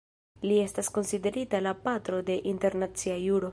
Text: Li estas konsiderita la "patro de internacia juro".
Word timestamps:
Li 0.45 0.55
estas 0.61 0.89
konsiderita 0.95 1.61
la 1.67 1.75
"patro 1.85 2.23
de 2.31 2.41
internacia 2.55 3.23
juro". 3.29 3.49